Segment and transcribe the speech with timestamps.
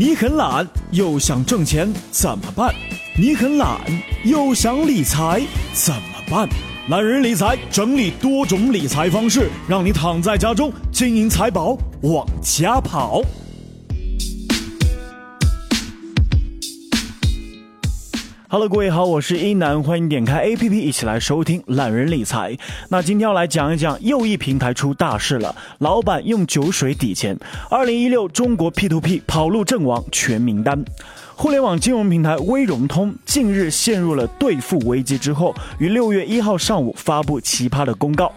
[0.00, 2.74] 你很懒又想挣钱怎么办？
[3.18, 3.78] 你很懒
[4.24, 5.42] 又想理财
[5.74, 6.48] 怎么办？
[6.88, 13.20] 懒人理财整理多种理财方式，让你躺在家中，金银财宝往家跑。
[18.52, 22.58] Hello，各位好，我是一南，欢迎点开 APP 一起来收听懒人理财。
[22.88, 27.38] 那今天要来讲一讲又一平台出大事了，老板用酒水抵钱。
[27.70, 30.84] 二零一六中国 P to P 跑路阵亡全名单。
[31.36, 38.32] 互联网金融平台微融通近日陷入了兑付危机之后，于六月一号上午发布奇葩的公告。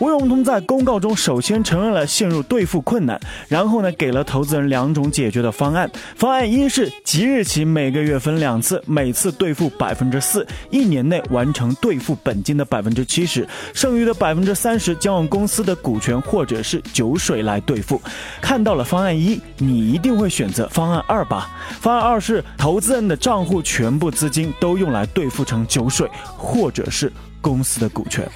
[0.00, 5.90] 魏永通在公告中首先承认了陷入兑付困难，然后呢给了投资人两种解决的方案。
[6.16, 17.98] 方案一是即日起每个月分两次，每次兑付百分之四，一年内完成兑付本金的百分之七十，剩余的百分之三十将用公司的股权或者是酒水来兑付。
[18.42, 21.48] 看到了方案一，你一定会选择方案二吧？
[21.80, 22.44] 方案二是。
[22.58, 28.28] 投资人的账户全部资金金都用来兑付成酒水，或者是公司的股权。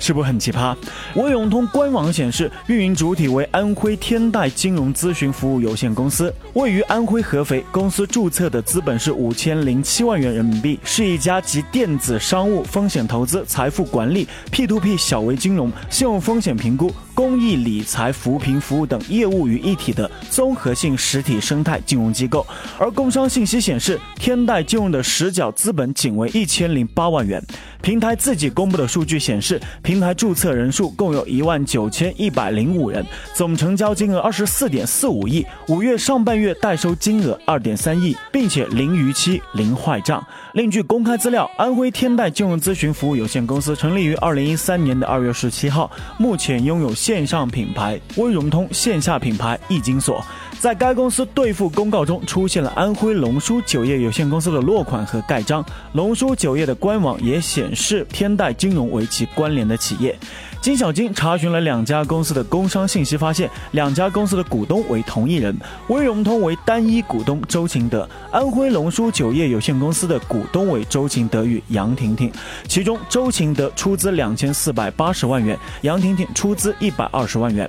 [0.00, 0.76] 是不是很奇葩？
[1.16, 7.64] 微永通官网显示，运营主体为安徽天贷金融咨询服务有限公司，位于安徽合肥。
[7.72, 22.46] 公司注册的资本是五千零七万元人民币，是一家集电子商务、风险投资、财富管理、P2P 小微金融、信用风险评估、公益理财扶贫服务等业务于一体的综合性实体生态金融机构。
[22.78, 27.42] 而工商信息显示，天贷金融的实缴资本仅为一千零八万元。
[27.82, 40.24] 平台自己公布的数据显示，平台注册人数共有一万九千一百零五人，总成交金额二十四点四五亿，五月上半月代收金额二点三亿，并且零逾期、零坏账。
[40.54, 50.22] 另据公开资料，安徽天贷金融咨询服务有限公司成立于二零一三年的二月十七号，目前拥有线上品牌微融通、线下品牌易金所。
[50.60, 60.14] 在该公司兑付公告中出现了安徽龙叔酒业有限公司的落款和盖章，龙叔酒业的官网也显示天贷金融为其关联的企业。
[60.60, 65.56] 金小金查询了两家公司的工商信息，发现两家公司的股东为同一人，
[65.88, 72.30] 威融通为单一股东周勤德，安徽龙叔酒业有限公司的股东为周勤德与杨婷婷，
[72.66, 77.68] 其中周勤德出资两千四百八十万元，杨婷婷出资一百二十万元。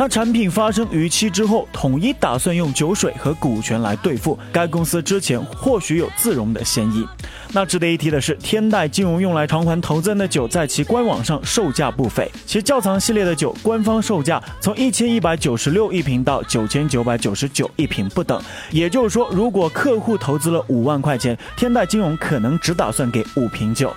[0.00, 4.38] 那产品发生逾期之后，统一打算用酒水和股权来兑付。
[4.50, 7.06] 该公司之前或许有自融的嫌疑。
[7.52, 12.26] 那值得一提的是，天贷金融用来偿还投资人的酒，在其官网上售价不菲。
[12.46, 18.42] 其窖藏系列的酒官方售价从一千一百九十六一瓶到九千九百九十九一瓶不等。
[18.70, 23.94] 也就是说，如果客户投资了五万块钱，天贷金融可能只打算给五瓶酒。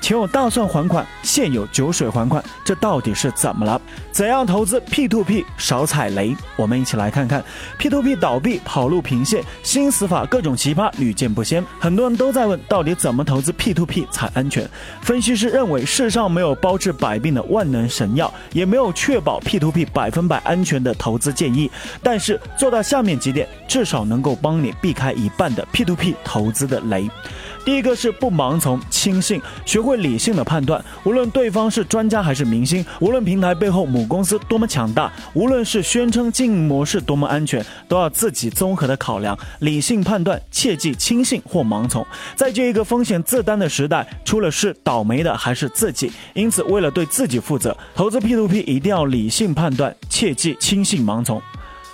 [0.00, 3.80] 前有大蒜还款，现有酒水还款，这到底是怎么了？
[4.12, 6.36] 怎样投资 P2P 少踩雷？
[6.56, 7.44] 我们一起来看看
[7.78, 11.64] P2P 倒闭、跑路频现，新死法各种奇葩屡见不鲜。
[11.78, 14.68] 很多人都在问，到底怎么投资 P2P 才安全？
[15.02, 21.70] 分析师认为，世上没有包治百病的万能神药，也没有确保 P2P 百分百安全的投资建议。
[22.02, 27.10] 但是做到下面几点，至少能够帮你避开一半的 P2P 投资的雷。
[27.66, 30.82] 第一个是不盲从、轻信，学会理性的判断。
[31.02, 42.06] 无论对方是专家还是明星，无论平台背后母公司多么强大，无论是宣称经营模式多么安全，都要自己综合的考量，理性判断，切忌轻信或盲从。
[42.36, 46.12] 在这一个风险自担的时代，出了事倒霉的还是自己。
[46.34, 51.42] 因此，为了对自己负责，投资 P2P 一定要理性判断，切忌轻信盲从。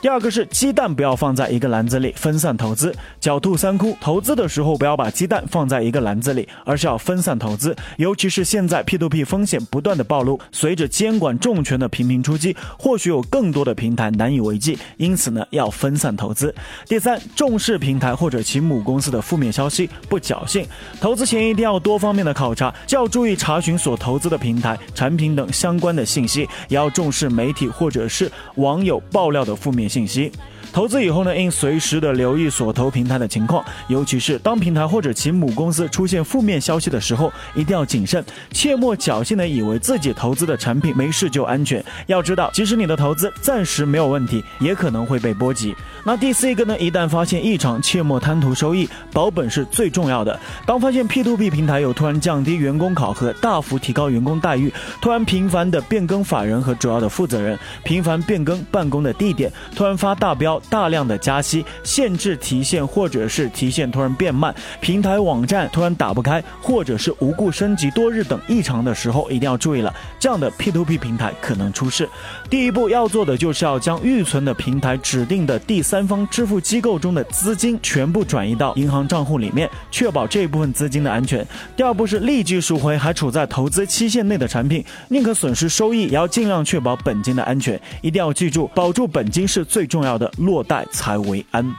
[0.03, 2.93] 第二个是鸡蛋不要放在一个篮子里，分散投资。
[3.21, 7.73] 狡兔三窟，投资的时候不要把鸡蛋放在一个篮子里，而是要分散投资。
[7.99, 14.77] 尤其是现在 P2P 风险不断的暴露，随着监管重拳的频频出击，或许有更多的平台难以为继。
[14.97, 16.53] 因此呢，要分散投资。
[16.89, 20.67] 第三，重视平台或者其母公司的负面消息，不侥幸。
[21.01, 29.92] 投资前一定要多方面的考察，就要注意查询所投资的平台、产品等相关的信息，也要重视媒体或者是网友爆料的负面。
[29.93, 30.33] 信息。
[30.73, 41.85] 投资以后呢，应随时的留意所投平台的情况，尤其是当平台或者其母公司出现负面消息的时候，一定要谨慎，切莫侥幸的以为自己投资的产品没事就安全。
[42.07, 45.75] 要知道，即使你的投资暂时没有问题，也可能会被波及。
[46.05, 50.41] 那第四一个呢，一旦发现异常，切莫贪图收益，保本是最重要的。
[50.65, 60.62] 当发现 P2P 平台有突然降低员工考核、大幅提高员工待遇、突然频繁的变更法人和主要的负责人、频繁变更办公的地点、突然发大标。
[60.69, 72.09] 大量的加息，限制提现，或者是提现突然变慢，平台网站突然打不开，或者是无故升级多日等异常的时候，一定要注意了，这样的 P2P 平台可能出事。
[72.49, 81.47] 第一步要做的就是要将预存的平台指定的第三方支付机构中的资金全部转移到银行账户里面，确保这一部分资金的安全。
[81.77, 87.81] 第二步是立即赎回还处在投资期限内的产品，宁可损失收益，也要尽量确保本金的安全。
[88.01, 91.75] 一定要记住，保住本金是最重要的，落袋才为安。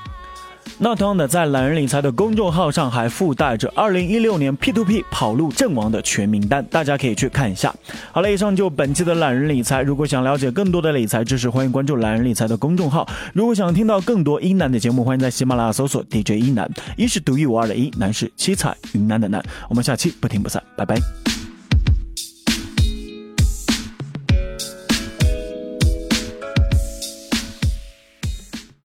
[0.79, 7.71] 那同样的，在懒人理财的公众号上还附带着二零一六年 P2P 跑路阵亡的全名单，大家可以去看一下。
[8.11, 9.81] 好了，以上就本期的懒人理财。
[9.83, 13.07] 如果想了解更多的理财知识，欢迎关注懒人理财的公众号。
[13.33, 16.67] 如果想听到更多一男的节目，欢迎在喜马拉雅搜索 DJ 一男，
[16.97, 19.43] 一是独一无二的一，男是七彩云南的南。
[19.69, 21.22] 我们下期不听不散，拜拜。